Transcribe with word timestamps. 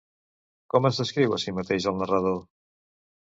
Com 0.73 0.87
es 0.89 1.01
descriu 1.01 1.35
a 1.37 1.39
si 1.43 1.53
mateix 1.59 1.87
el 1.93 1.99
narrador? 1.99 2.39